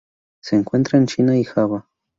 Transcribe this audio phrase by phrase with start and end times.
[0.41, 1.87] Se encuentra en China y Java.